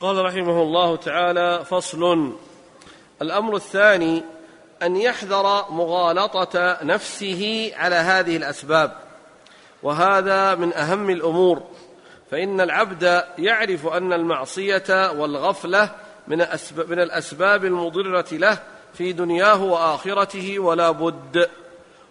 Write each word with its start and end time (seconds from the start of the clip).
قال 0.00 0.24
رحمه 0.24 0.62
الله 0.62 0.96
تعالى 0.96 1.64
فصل. 1.64 2.32
الأمر 3.22 3.56
الثاني 3.56 4.22
أن 4.82 4.96
يحذر 4.96 5.64
مغالطة 5.70 6.78
نفسه 6.82 7.72
على 7.76 7.94
هذه 7.94 8.36
الأسباب 8.36 8.96
وهذا 9.82 10.54
من 10.54 10.72
أهم 10.72 11.10
الأمور. 11.10 11.62
فإن 12.30 12.60
العبد 12.60 13.24
يعرف 13.38 13.86
أن 13.86 14.12
المعصية 14.12 15.10
والغفلة 15.10 15.90
من 16.28 17.00
الأسباب 17.00 17.64
المضرة 17.64 18.26
له 18.32 18.58
في 18.94 19.12
دنياه 19.12 19.62
وآخرته 19.64 20.58
ولا 20.58 20.90
بد. 20.90 21.50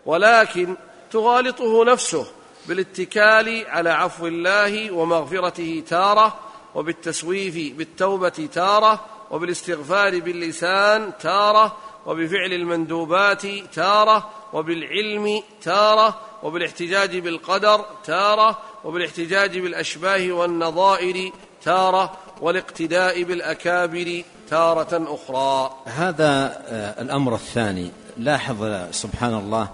ولكن 0.06 0.76
تغالطه 1.12 1.86
نفسه 1.86 2.26
بالاتكال 2.66 3.66
على 3.68 3.90
عفو 3.90 4.28
الله 4.28 4.92
ومغفرته 4.92 5.84
تارة 5.88 6.49
وبالتسويف 6.76 7.78
بالتوبة 7.78 8.50
تارة 8.54 9.06
وبالاستغفار 9.32 10.20
باللسان 10.20 11.12
تارة 11.22 11.78
وبفعل 12.06 12.54
المندوبات 12.54 13.46
تارة 13.74 14.30
وبالعلم 14.54 15.44
تارة 15.62 16.20
وبالاحتجاج 16.44 17.18
بالقدر 17.18 17.86
تارة 18.06 18.58
وبالاحتجاج 18.84 19.60
بالأشباه 19.60 20.32
والنظائر 20.32 21.32
تارة 21.64 22.18
والاقتداء 22.42 23.24
بالأكابر 23.24 24.24
تارة 24.50 25.16
أخرى. 25.16 25.76
هذا 25.86 26.62
آه، 26.68 27.02
الأمر 27.02 27.36
الثاني. 27.36 27.92
لاحظ 28.18 28.88
سبحان 28.92 29.34
الله 29.34 29.70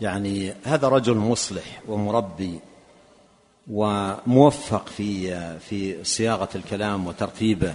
يعني 0.00 0.54
هذا 0.64 0.88
رجل 0.88 1.14
مصلح 1.14 1.82
ومربي 1.88 2.60
وموفق 3.70 4.88
في 4.88 5.38
في 5.58 6.04
صياغة 6.04 6.48
الكلام 6.54 7.06
وترتيبه. 7.06 7.74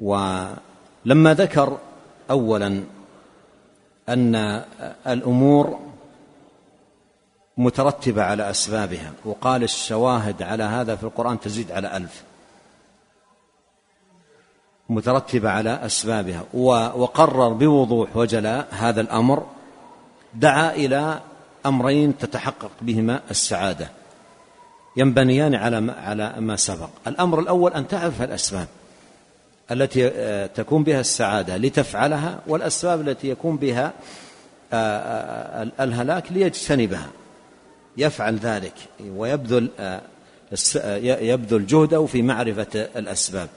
ولما 0.00 1.34
ذكر 1.34 1.78
اولا 2.30 2.84
أن 4.08 4.64
الأمور 5.06 5.80
مترتبة 7.56 8.22
على 8.22 8.50
أسبابها 8.50 9.12
وقال 9.24 9.62
الشواهد 9.62 10.42
على 10.42 10.64
هذا 10.64 10.96
في 10.96 11.02
القرآن 11.02 11.40
تزيد 11.40 11.72
على 11.72 11.96
ألف. 11.96 12.22
مترتبة 14.88 15.50
على 15.50 15.70
أسبابها 15.70 16.44
وقرر 16.54 17.48
بوضوح 17.48 18.16
وجلاء 18.16 18.68
هذا 18.70 19.00
الأمر 19.00 19.46
دعا 20.34 20.74
إلى 20.74 21.20
أمرين 21.66 22.18
تتحقق 22.18 22.70
بهما 22.82 23.20
السعادة. 23.30 23.90
ينبنيان 24.96 25.54
على 25.54 25.92
على 25.92 26.34
ما 26.38 26.56
سبق. 26.56 26.88
الأمر 27.06 27.40
الأول 27.40 27.72
أن 27.72 27.88
تعرف 27.88 28.22
الأسباب 28.22 28.66
التي 29.70 30.06
آه، 30.08 30.46
تكون 30.46 30.84
بها 30.84 31.00
السعادة 31.00 31.56
لتفعلها 31.56 32.40
والأسباب 32.46 33.08
التي 33.08 33.28
يكون 33.28 33.56
بها 33.56 33.92
آه، 34.72 34.76
آه، 34.76 35.70
الهلاك 35.80 36.32
ليجتنبها. 36.32 37.08
يفعل 37.96 38.36
ذلك 38.36 38.74
ويبذل 39.00 39.68
يبذل 41.04 41.66
جهده 41.66 42.06
في 42.06 42.22
معرفة 42.22 42.88
الأسباب. 42.96 43.48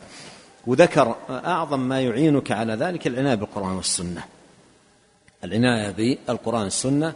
وذكر 0.68 1.16
أعظم 1.30 1.80
ما 1.80 2.02
يعينك 2.02 2.52
على 2.52 2.73
ذلك 2.73 3.08
العناية 3.08 3.36
بالقرآن 3.36 3.75
والسنة. 3.75 4.23
العناية 5.44 5.92
بالقرآن 6.28 6.64
والسنة 6.64 7.14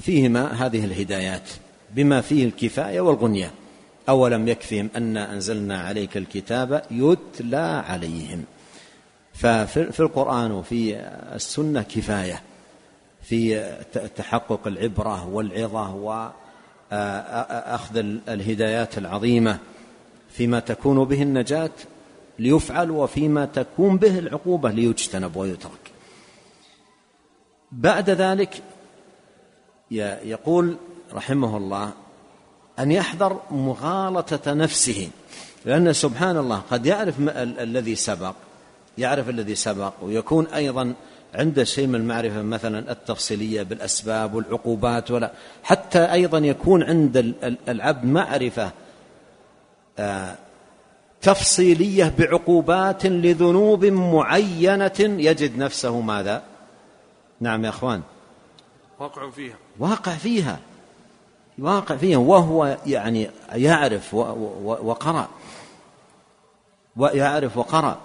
فيهما 0.00 0.66
هذه 0.66 0.84
الهدايات. 0.84 1.50
بما 1.94 2.20
فيه 2.20 2.44
الكفاية 2.44 3.00
والغنية 3.00 3.50
أولم 4.08 4.48
يكفهم 4.48 4.90
أن 4.96 5.16
أنزلنا 5.16 5.80
عليك 5.80 6.16
الكتاب 6.16 6.82
يتلى 6.90 7.84
عليهم. 7.88 8.44
ففي 9.34 10.00
القرآن 10.00 10.52
وفي 10.52 10.96
السنة 11.34 11.82
كفاية. 11.82 12.42
في 13.22 13.72
تحقق 14.16 14.66
العبرة 14.66 15.28
والعظة 15.28 15.94
وأخذ 16.92 17.96
الهدايات 18.28 18.98
العظيمة 18.98 19.58
فيما 20.30 20.60
تكون 20.60 21.04
به 21.04 21.22
النجاة 21.22 21.70
ليفعل 22.38 22.90
وفيما 22.90 23.44
تكون 23.44 23.96
به 23.96 24.18
العقوبة 24.18 24.70
ليجتنب 24.70 25.36
ويترك. 25.36 25.90
بعد 27.72 28.10
ذلك 28.10 28.62
يقول 29.90 30.76
رحمه 31.12 31.56
الله 31.56 31.92
أن 32.78 32.92
يحذر 32.92 33.40
مغالطة 33.50 34.52
نفسه. 34.52 35.10
لأن 35.64 35.92
سبحان 35.92 36.36
الله 36.36 36.62
قد 36.70 36.86
يعرف 36.86 37.14
الذي 37.38 37.94
سبق 37.94 38.34
يعرف 38.98 39.28
الذي 39.28 39.54
سبق 39.54 39.92
ويكون 40.02 40.46
أيضا 40.46 40.94
عنده 41.34 41.64
شيء 41.64 41.86
من 41.86 41.94
المعرفة 41.94 42.42
مثلا 42.42 42.92
التفصيلية 42.92 43.62
بالأسباب 43.62 44.34
والعقوبات 44.34 45.10
ولا 45.10 45.32
حتى 45.62 46.12
أيضا 46.12 46.38
يكون 46.38 46.82
عند 46.82 47.34
العبد 47.68 48.04
معرفة 48.04 48.70
آه، 49.98 50.34
تفصيلية 51.22 52.12
بعقوبات 52.18 53.06
لذنوب 53.06 53.84
معينة. 53.84 54.92
يجد 54.98 55.58
نفسه 55.58 56.00
ماذا؟ 56.00 56.42
نعم 57.40 57.64
يا 57.64 57.68
أخوان. 57.68 58.02
واقع 59.00 59.30
فيها. 59.30 59.56
واقع 59.78 60.12
فيها. 60.12 60.58
واقع 61.58 61.96
فيها 61.96 62.18
وهو 62.18 62.78
يعني 62.86 63.30
يعرف 63.52 64.14
وقرأ. 64.14 65.28
ويعرف 66.96 67.56
وقرأ. 67.56 67.98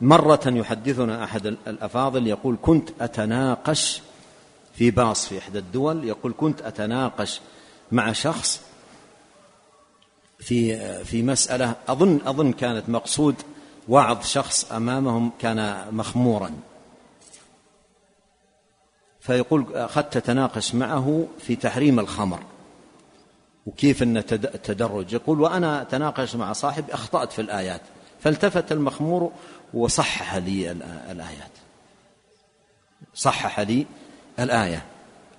مرة 0.00 0.40
يحدثنا 0.46 1.24
أحد 1.24 1.46
الأفاضل 1.46 2.26
يقول 2.26 2.56
كنت 2.62 2.90
أتناقش 3.00 4.02
في 4.74 4.90
باص 4.90 5.28
في 5.28 5.38
إحدى 5.38 5.58
الدول. 5.58 6.04
يقول 6.04 6.34
كنت 6.36 6.62
أتناقش 6.62 7.40
مع 7.92 8.12
شخص 8.12 8.60
في 10.38 10.78
في 11.04 11.22
مسألة. 11.22 11.74
أظن 11.88 12.20
أظن 12.26 12.52
كانت 12.52 12.88
مقصود 12.88 13.34
وعظ 13.88 14.24
شخص 14.24 14.72
أمامهم 14.72 15.30
كان 15.38 15.86
مخمورا. 15.92 16.50
فيقول 19.20 19.66
أخذت 19.74 20.18
تناقش 20.18 20.74
معه 20.74 21.26
في 21.38 21.56
تحريم 21.56 22.00
الخمر. 22.00 22.38
وكيف 23.66 24.02
أن 24.02 24.16
التدرج. 24.16 25.12
يقول 25.12 25.40
وأنا 25.40 25.82
أتناقش 25.82 26.36
مع 26.36 26.52
صاحب 26.52 26.90
أخطأت 26.90 27.32
في 27.32 27.40
الآيات 27.40 27.80
فالتفت 28.20 28.72
المخمور 28.72 29.32
وصحح 29.74 30.34
لي 30.36 30.70
الآيات. 31.10 31.50
صحح 33.14 33.60
لي 33.60 33.86
الآية. 34.38 34.82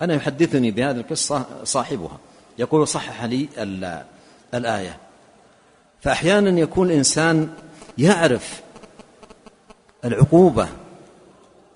أنا 0.02 0.14
يحدثني 0.14 0.72
بهذه 0.72 0.98
القصة 0.98 1.46
صاحبها. 1.64 2.18
يقول 2.58 2.88
صحح 2.88 3.24
لي 3.24 3.50
الآية. 4.54 4.98
فأحيانا 6.02 6.60
يكون 6.60 6.88
الإنسان 6.88 7.54
يعرف 7.98 8.62
العقوبة 10.06 10.70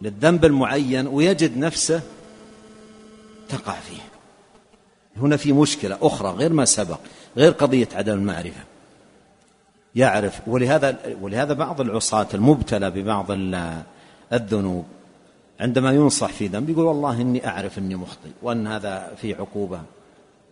للذنب 0.01 0.45
المعين 0.45 1.07
ويجد 1.07 1.57
نفسه 1.57 2.01
تقع 3.49 3.73
فيه. 3.73 4.01
هنا 5.17 5.37
في 5.37 5.53
مشكلة 5.53 5.97
أخرى 6.01 6.29
غير 6.29 6.53
ما 6.53 6.65
سبق 6.65 6.99
غير 7.37 7.51
قضية 7.51 7.87
عدم 7.93 8.13
المعرفة. 8.13 8.61
يعرف 9.95 10.41
ولهذا 10.47 10.97
ولهذا 11.21 11.53
بعض 11.53 11.81
العصاة 11.81 12.27
المبتلى 12.33 12.91
ببعض 12.91 13.25
الذنوب 14.33 14.85
عندما 15.59 15.91
ينصح 15.91 16.31
في 16.31 16.47
ذنب 16.47 16.69
يقول 16.69 16.85
والله 16.85 17.21
إني 17.21 17.47
أعرف 17.47 17.77
إني 17.77 17.95
مخطئ 17.95 18.29
وأن 18.41 18.67
هذا 18.67 19.11
في 19.21 19.33
عقوبة. 19.33 19.81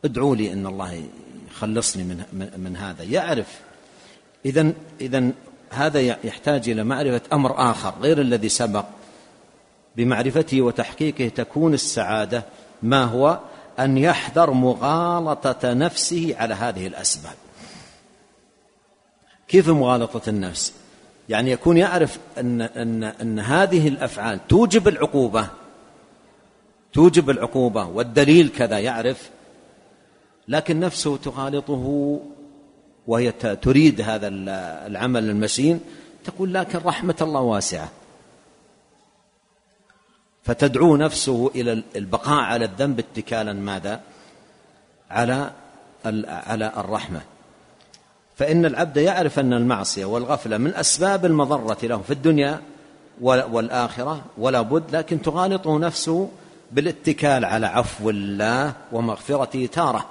ادعوا 0.06 0.36
لي 0.36 0.54
أن 0.54 0.68
الله 0.68 1.04
يخلصني 1.52 2.04
من, 2.04 2.48
من 2.58 2.78
هذا. 2.78 3.04
يعرف. 3.04 3.60
إذا 4.46 4.72
إذا 5.02 5.32
هذا 5.70 6.00
يحتاج 6.00 6.70
إلى 6.70 6.84
معرفة 6.84 7.22
أمر 7.34 7.72
آخر 7.72 7.94
غير 8.02 8.22
الذي 8.22 8.50
سبق. 8.50 8.86
بمعرفته 9.98 10.62
وتحقيقه 10.62 11.28
تكون 11.28 11.74
السعادة 11.74 12.44
ما 12.84 13.04
هو 13.04 13.40
أن 13.80 13.98
يحذر 13.98 14.52
مغالطة 14.52 15.74
نفسه 15.74 16.36
على 16.40 16.54
هذه 16.54 16.88
الأسباب. 16.88 17.34
كيف 19.48 19.70
مغالطة 19.70 20.30
النفس؟ 20.30 20.74
يعني 21.30 21.52
يكون 21.52 21.78
يعرف 21.78 22.20
أن, 22.38 22.62
أن, 22.62 23.04
أن 23.04 23.40
هذه 23.40 23.88
الأفعال 23.88 24.48
توجب 24.48 24.88
العقوبة. 24.88 25.48
توجب 26.94 27.30
العقوبة 27.30 27.86
والدليل 27.86 28.50
كذا 28.50 28.80
يعرف. 28.80 29.30
لكن 30.48 30.80
نفسه 30.80 31.18
تغالطه 31.18 32.20
وهي 33.08 33.32
تريد 33.62 34.02
هذا 34.02 34.28
العمل 34.88 35.30
المسين 35.30 35.80
تقول 36.24 36.54
لكن 36.54 36.80
رحمة 36.86 37.16
الله 37.22 37.42
واسعة. 37.42 37.90
فتدعو 40.44 40.96
نفسه 40.96 41.52
إلى 41.56 41.84
البقاء 41.96 42.44
على 42.44 42.66
الذنب 42.66 43.00
اتكالا 43.00 43.54
ماذا؟ 43.54 44.02
على 45.12 45.52
على 46.28 46.72
الرحمة. 46.78 47.22
فإن 48.36 48.66
العبد 48.66 48.98
يعرف 48.98 49.40
أن 49.40 49.54
المعصية 49.54 50.06
والغفلة 50.06 50.58
من 50.58 50.76
أسباب 50.76 51.26
المضرة 51.26 51.78
له 51.84 51.98
في 51.98 52.14
الدنيا 52.14 52.62
والآخرة 53.22 54.22
ولا 54.38 54.62
بد 54.62 54.96
لكن 54.96 55.22
تغالطه 55.22 55.80
نفسه 55.80 56.30
بالاتكال 56.72 57.46
على 57.46 57.68
عفو 57.68 58.10
الله 58.10 58.74
ومغفرته 58.92 59.70
تارة. 59.72 60.06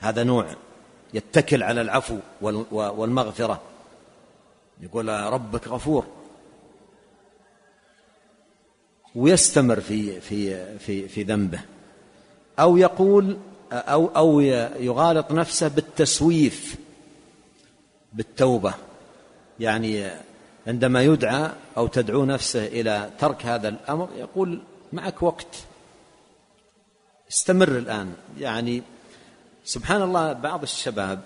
هذا 0.00 0.24
نوع 0.24 0.46
يتكل 1.14 1.62
على 1.62 1.80
العفو 1.80 2.18
والمغفرة. 2.72 3.60
يقول 4.80 5.08
ربك 5.08 5.68
غفور. 5.68 6.06
ويستمر 9.16 9.80
في 9.80 10.20
في 10.20 10.78
في 10.78 11.08
في 11.08 11.22
ذنبه. 11.22 11.60
أو 12.58 12.76
يقول 12.76 13.36
أو 13.72 14.06
أو 14.06 14.40
يغالط 14.80 15.32
نفسه 15.32 15.68
بالتسويف 15.68 16.76
بالتوبة. 18.12 18.74
يعني 19.60 20.10
عندما 20.66 21.02
يدعى 21.02 21.50
أو 21.76 21.86
تدعو 21.86 22.24
نفسه 22.24 22.66
إلى 22.66 23.10
ترك 23.18 23.46
هذا 23.46 23.68
الأمر 23.68 24.08
يقول 24.16 24.60
معك 24.92 25.22
وقت. 25.22 25.56
استمر 27.30 27.68
الآن. 27.68 28.14
يعني 28.38 28.82
سبحان 29.64 30.02
الله 30.02 30.32
بعض 30.32 30.62
الشباب 30.62 31.20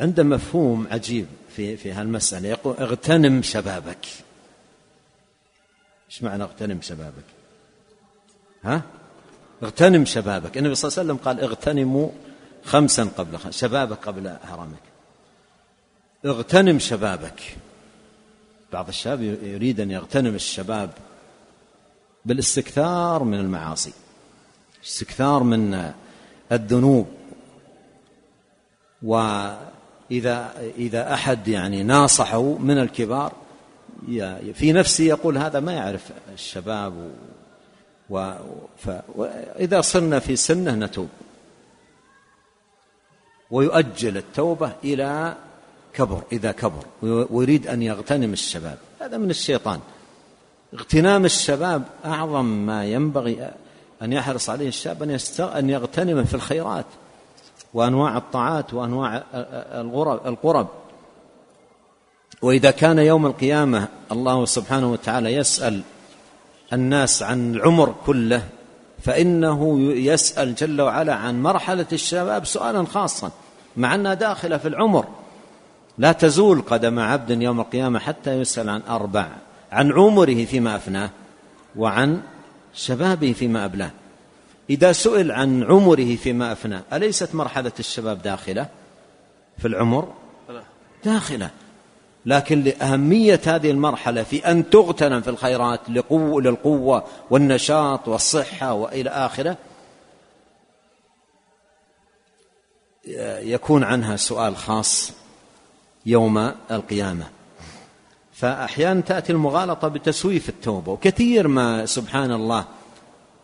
عنده 0.00 0.22
مفهوم 0.22 0.86
عجيب 0.90 1.26
في 1.56 1.76
في 1.76 1.92
هالمسألة. 1.92 2.48
يقول 2.48 2.76
اغتنم 2.76 3.42
شبابك. 3.42 4.06
إيش 6.14 6.22
معنى 6.22 6.42
اغتنم 6.42 6.80
شبابك؟ 6.82 7.24
ها؟ 8.64 8.82
اغتنم 9.62 10.04
شبابك. 10.04 10.58
النبي 10.58 10.74
صلى 10.74 10.88
الله 10.88 10.98
عليه 10.98 11.08
وسلم 11.08 11.24
قال 11.24 11.40
اغتنموا 11.40 12.08
خمسا 12.64 13.04
قبل 13.04 13.38
خمس 13.38 13.58
شبابك 13.58 14.08
قبل 14.08 14.36
هرمك 14.44 14.82
اغتنم 16.24 16.78
شبابك. 16.78 17.56
بعض 18.72 18.88
الشباب 18.88 19.22
يريد 19.22 19.80
أن 19.80 19.90
يغتنم 19.90 20.34
الشباب 20.34 20.90
بالاستكثار 22.24 23.24
من 23.24 23.38
المعاصي 23.38 23.92
استكثار 24.84 25.42
من 25.42 25.92
الذنوب. 26.52 27.06
وإذا 29.02 30.52
إذا 30.76 31.14
أحد 31.14 31.48
يعني 31.48 31.82
ناصحه 31.82 32.42
من 32.42 32.78
الكبار 32.78 33.32
في 34.54 34.72
نفسه 34.72 35.04
يقول 35.04 35.38
هذا 35.38 35.60
ما 35.60 35.72
يعرف 35.72 36.10
الشباب 36.34 36.92
و 38.10 38.32
وإذا 39.14 39.80
صرنا 39.80 40.18
في 40.18 40.36
سنة 40.36 40.74
نتوب. 40.74 41.08
ويؤجل 43.50 44.16
التوبة 44.16 44.72
إلى 44.84 45.36
كبر 45.92 46.22
إذا 46.32 46.52
كبر. 46.52 46.84
ويريد 47.02 47.66
أن 47.66 47.82
يغتنم 47.82 48.32
الشباب. 48.32 48.78
هذا 49.00 49.18
من 49.18 49.30
الشيطان. 49.30 49.80
اغتنام 50.74 51.24
الشباب 51.24 51.82
أعظم 52.04 52.44
ما 52.44 52.84
ينبغي 52.84 53.50
أن 54.02 54.12
يحرص 54.12 54.50
عليه 54.50 54.68
الشاب 54.68 55.02
أن 55.40 55.70
يغتنم 55.70 56.24
في 56.24 56.34
الخيرات 56.34 56.86
وأنواع 57.74 58.16
الطاعات 58.16 58.74
وأنواع 58.74 59.22
القرب. 60.26 60.68
وإذا 62.42 62.70
كان 62.70 62.98
يوم 62.98 63.26
القيامة 63.26 63.88
الله 64.12 64.44
سبحانه 64.44 64.92
وتعالى 64.92 65.34
يسأل 65.34 65.82
الناس 66.72 67.22
عن 67.22 67.54
العمر 67.54 67.94
كله 68.06 68.42
فإنه 69.02 69.80
يسأل 69.80 70.54
جل 70.54 70.80
وعلا 70.80 71.14
عن 71.14 71.42
مرحلة 71.42 71.86
الشباب 71.92 72.44
سؤالا 72.44 72.84
خاصا 72.84 73.30
مع 73.76 73.94
أنها 73.94 74.14
داخلة 74.14 74.56
في 74.56 74.68
العمر. 74.68 75.06
لا 75.98 76.12
تزول 76.12 76.62
قدم 76.62 76.98
عبد 76.98 77.42
يوم 77.42 77.60
القيامة 77.60 77.98
حتى 77.98 78.30
يسأل 78.30 78.68
عن 78.68 78.82
أربع 78.88 79.28
عن 79.72 79.92
عمره 79.92 80.44
فيما 80.44 80.76
أفناه 80.76 81.10
وعن 81.76 82.20
شبابه 82.74 83.32
فيما 83.32 83.64
أبلاه. 83.64 83.90
إذا 84.70 84.92
سئل 84.92 85.32
عن 85.32 85.62
عمره 85.62 86.16
فيما 86.16 86.52
أفناه 86.52 86.82
أليست 86.92 87.34
مرحلة 87.34 87.72
الشباب 87.78 88.22
داخلة 88.22 88.66
في 89.58 89.68
العمر؟ 89.68 90.08
داخلة. 91.04 91.50
لكن 92.26 92.62
لأهمية 92.62 93.40
هذه 93.46 93.70
المرحلة 93.70 94.22
في 94.22 94.50
أن 94.50 94.70
تغتنم 94.70 95.20
في 95.20 95.30
الخيرات 95.30 95.80
لقوة 95.90 96.42
للقوة 96.42 97.04
والنشاط 97.30 98.08
والصحة 98.08 98.72
وإلى 98.72 99.10
آخره 99.10 99.56
يكون 103.42 103.84
عنها 103.84 104.16
سؤال 104.16 104.56
خاص 104.56 105.12
يوم 106.06 106.52
القيامة. 106.70 107.26
فأحيانا 108.32 109.00
تأتي 109.00 109.32
المغالطة 109.32 109.88
بتسويف 109.88 110.48
التوبة 110.48 110.92
وكثير 110.92 111.48
ما 111.48 111.86
سبحان 111.86 112.32
الله 112.32 112.64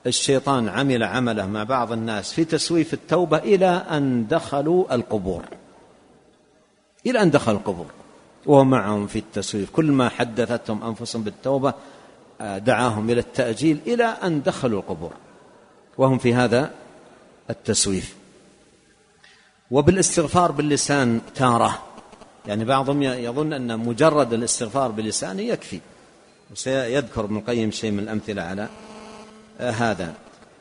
الشيطان 0.07 0.69
عمل 0.69 1.03
عمله 1.03 1.47
مع 1.47 1.65
بعض 1.65 1.93
الناس 1.93 2.33
في 2.33 2.45
تسويف 2.45 2.95
التوبة 2.95 3.39
إلى 3.39 3.67
أن 3.91 4.27
دخلوا 4.27 4.95
القبور. 4.95 5.43
إلى 7.07 7.23
أن 7.23 7.31
دخلوا 7.31 7.59
القبور. 7.59 7.87
وهو 8.47 8.65
معهم 8.65 9.07
في 9.07 9.19
التسويف. 9.19 9.71
كل 9.71 9.93
ما 9.93 10.09
حدثتهم 10.09 10.83
أنفسهم 10.85 11.23
بالتوبة 11.23 11.75
آه، 12.41 12.59
دعاهم 12.59 13.11
إلى 13.11 13.21
التأجيل 13.21 13.79
إلى 13.87 14.05
أن 14.05 14.43
دخلوا 14.43 14.81
القبور. 14.81 15.13
وهم 15.99 16.19
في 16.19 16.35
هذا 16.35 16.71
التسويف. 17.51 18.17
وبالاستغفار 19.71 20.53
باللسان 20.53 21.21
تارة. 21.35 21.83
يعني 22.47 22.65
بعضهم 22.65 23.03
يظن 23.03 23.53
أن 23.53 23.79
مجرد 23.79 24.33
الاستغفار 24.33 24.91
باللسان 24.91 25.41
يكفي. 25.41 25.81
وسيذكر 26.53 27.25
ابن 27.25 27.37
القيم 27.37 27.71
شيء 27.71 27.91
من 27.91 27.99
الأمثلة 27.99 28.43
على 28.43 28.69
آه، 29.61 29.71
هذا. 29.71 30.15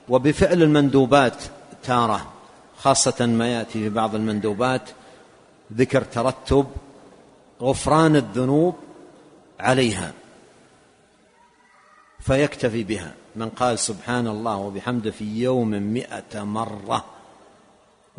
وبفعل 0.09 0.63
المندوبات 0.63 1.43
تارة. 1.83 2.33
خاصة 2.77 3.25
ما 3.25 3.47
يأتي 3.47 3.71
في 3.71 3.89
بعض 3.89 4.15
المندوبات 4.15 4.89
ذكر 5.73 6.01
ترتب 6.01 6.65
غفران 7.61 8.15
الذنوب 8.15 8.75
عليها 9.59 10.13
فيكتفي 12.19 12.83
بها. 12.83 13.13
من 13.35 13.49
قال 13.49 13.79
سبحان 13.79 14.27
الله 14.27 14.57
وبحمده 14.57 15.11
في 15.11 15.43
يوم 15.43 15.69
مئة 15.69 16.43
مرة 16.43 17.05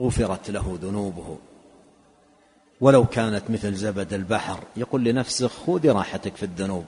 غفرت 0.01 0.51
له 0.51 0.79
ذنوبه. 0.83 1.39
ولو 2.81 3.07
كانت 3.07 3.51
مثل 3.51 3.75
زبد 3.75 4.13
البحر 4.13 4.65
يقول 4.77 5.05
لنفسه 5.05 5.49
خذي 5.49 5.91
راحتك 5.91 6.37
في 6.37 6.43
الذنوب. 6.43 6.85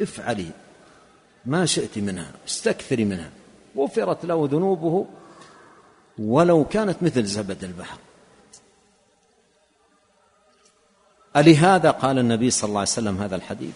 افعلي 0.00 0.50
ما 1.46 1.66
شئت 1.66 1.98
منها 1.98 2.32
استكثري 2.46 3.04
منها. 3.04 3.30
غفرت 3.76 4.24
له 4.24 4.48
ذنوبه 4.52 5.06
ولو 6.18 6.64
كانت 6.64 7.02
مثل 7.02 7.24
زبد 7.24 7.64
البحر. 7.64 7.98
ألهذا 11.38 11.90
قال 11.90 12.18
النبي 12.18 12.50
صلى 12.50 12.68
الله 12.68 12.80
عليه 12.80 12.90
وسلم 12.90 13.22
هذا 13.22 13.36
الحديث؟ 13.36 13.74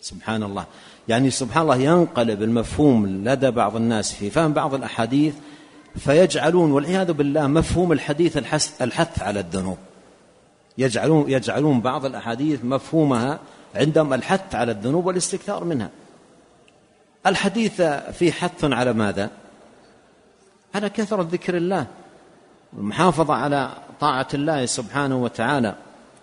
سبحان 0.00 0.42
الله 0.42 0.66
يعني 1.08 1.30
سبحان 1.30 1.62
الله 1.62 1.76
ينقلب 1.76 2.42
المفهوم 2.42 3.06
لدى 3.06 3.50
بعض 3.50 3.76
الناس 3.76 4.12
في 4.12 4.30
فهم 4.30 4.52
بعض 4.52 4.74
الأحاديث 4.74 5.34
فيجعلون 5.96 6.72
والعياذ 6.72 7.12
بالله 7.12 7.46
مفهوم 7.46 7.92
الحديث 7.92 8.36
الحث 8.80 9.22
على 9.22 9.40
الذنوب. 9.40 9.78
يجعلون 10.78 11.30
يجعلون 11.30 11.80
بعض 11.80 12.04
الأحاديث 12.04 12.64
مفهومها 12.64 13.38
عندهم 13.74 14.12
الحث 14.14 14.54
على 14.54 14.72
الذنوب 14.72 15.06
والاستكثار 15.06 15.64
منها. 15.64 15.90
الحديث 17.26 17.82
في 18.12 18.32
حث 18.32 18.64
على 18.64 18.92
ماذا؟ 18.92 19.30
على 20.74 20.88
كثرة 20.90 21.28
ذكر 21.32 21.56
الله. 21.56 21.86
والمحافظة 22.72 23.34
على 23.34 23.70
طاعة 24.00 24.28
الله 24.34 24.66
سبحانه 24.66 25.22
وتعالى. 25.22 25.74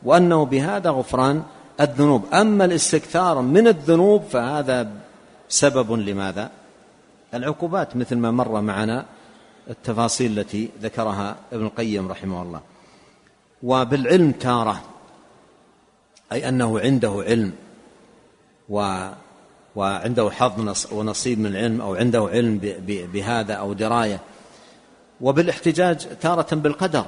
وأنه 0.04 0.46
بهذا 0.46 0.90
غفران 0.90 1.44
الذنوب. 1.82 2.26
أما 2.34 2.66
الاستكثار 2.66 3.42
من 3.42 3.68
الذنوب 3.68 4.24
فهذا 4.24 4.92
سبب 5.50 5.92
لماذا؟ 5.92 6.52
العقوبات 7.34 7.96
مثل 7.96 8.16
ما 8.16 8.32
مر 8.32 8.62
معنا 8.62 9.06
التفاصيل 9.70 10.40
التي 10.40 10.70
ذكرها 10.82 11.36
ابن 11.54 11.66
القيم 11.66 12.08
رحمه 12.08 12.42
الله. 12.42 12.62
وبالعلم 13.64 14.32
تارة 14.32 14.82
أي 16.32 16.50
أنه 16.50 16.80
عنده 16.80 17.24
علم 17.28 17.54
و 18.70 19.08
وعنده 19.76 20.30
حظ 20.30 20.88
ونصيب 20.92 21.40
من 21.40 21.46
العلم 21.46 21.82
أو 21.82 21.96
عنده 21.96 22.30
علم 22.32 22.60
بهذا 23.14 23.54
أو 23.54 23.74
دراية. 23.74 24.20
وبالاحتجاج 25.22 26.08
تارة 26.22 26.56
بالقدر. 26.56 27.06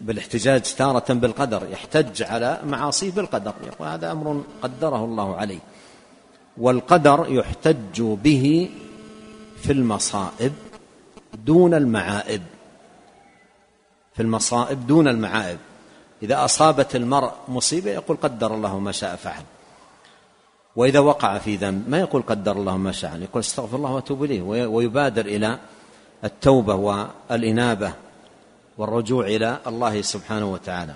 بالاحتجاج 0.00 0.62
تارة 0.62 1.12
بالقدر 1.12 1.66
يحتج 1.70 2.22
على 2.22 2.60
معاصيه 2.64 3.10
بالقدر. 3.10 3.54
يقول 3.66 3.88
هذا 3.88 4.12
أمر 4.12 4.42
قدره 4.62 5.04
الله 5.04 5.36
عليه. 5.36 5.58
والقدر 6.58 7.26
يحتج 7.28 8.02
به 8.02 8.70
في 9.62 9.72
المصائب 9.72 10.52
دون 11.34 11.74
المعائب. 11.74 12.42
في 14.14 14.22
المصائب 14.22 14.86
دون 14.86 15.08
المعائب. 15.08 15.58
إذا 16.22 16.44
أصابت 16.44 16.96
المرء 16.96 17.32
مصيبة 17.48 17.90
يقول 17.90 18.16
قدر 18.16 18.54
الله 18.54 18.78
ما 18.78 18.92
شاء 18.92 19.16
فعل. 19.16 19.42
وإذا 20.76 20.98
وقع 20.98 21.38
في 21.38 21.56
ذنب 21.56 21.88
ما 21.88 21.98
يقول 21.98 22.22
قدر 22.22 22.52
الله 22.52 22.76
ما 22.76 22.92
شاء. 22.92 23.22
يقول 23.22 23.40
استغفر 23.42 23.76
الله 23.76 23.90
وأتوب 23.90 24.24
إليه. 24.24 24.42
ويبادر 24.66 25.26
إلى 25.26 25.58
التوبة 26.24 26.74
والإنابة. 26.74 27.92
والرجوع 28.78 29.26
إلى 29.26 29.58
الله 29.66 30.02
سبحانه 30.02 30.52
وتعالى. 30.52 30.94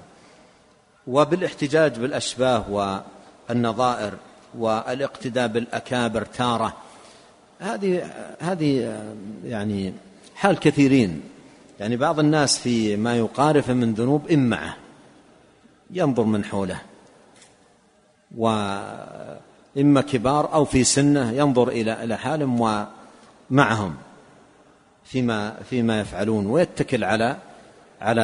وبالاحتجاج 1.07 1.99
بالأشباه 1.99 2.65
والنظائر 3.51 4.15
والاقتداء 4.59 5.47
بالأكابر 5.49 6.25
تارة 6.25 6.77
هذه 7.61 8.11
هذه 8.41 9.01
يعني 9.45 9.93
حال 10.35 10.59
كثيرين. 10.59 11.23
يعني 11.81 11.97
بعض 11.97 12.19
الناس 12.19 12.59
في 12.59 12.97
ما 12.97 13.17
يقارف 13.17 13.71
من 13.71 13.95
ذنوب 13.95 14.31
إمعة 14.31 14.77
ينظر 15.91 16.25
من 16.25 16.45
حوله. 16.45 16.81
وإما 18.37 20.01
كبار 20.01 20.55
أو 20.55 20.65
في 20.65 20.85
سنة 20.85 21.33
ينظر 21.33 21.69
إلى 21.69 22.05
إلى 22.05 22.17
حالهم 22.17 22.87
ومعهم 23.51 23.97
فيما 25.05 25.57
فيما 25.71 26.01
يفعلون 26.01 26.47
ويتكل 26.47 27.05
على 27.05 27.37
على 28.01 28.21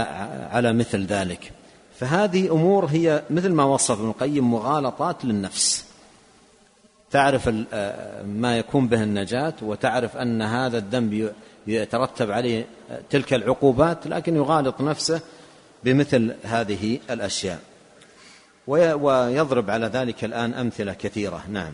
على 0.52 0.73
مثل 0.73 1.07
ذلك. 1.07 1.52
فهذه 2.00 2.52
أمور 2.52 2.85
هي 2.85 3.23
مثل 3.31 3.52
ما 3.52 3.64
وصف 3.64 3.99
ابن 4.00 4.09
القيم 4.09 4.50
مغالطات 4.50 5.25
للنفس. 5.25 5.85
تعرف 7.11 7.49
ما 8.26 8.59
يكون 8.59 8.88
به 8.88 9.02
النجاة 9.02 9.55
وتعرف 9.62 10.17
أن 10.17 10.43
هذا 10.43 10.79
الذنب 10.79 11.33
يترتب 11.67 12.31
عليه 12.31 12.67
تلك 13.11 13.35
العقوبات 13.35 14.07
لكن 14.07 14.37
يغالط 14.37 14.81
نفسه 14.81 15.21
بمثل 15.85 16.35
هذه 16.45 16.99
الأشياء. 17.11 17.61
ويضرب 18.67 19.71
على 19.71 19.87
ذلك 19.87 20.25
الآن 20.25 20.55
أمثلة 20.55 20.93
كثيرة. 20.93 21.43
نعم. 21.49 21.73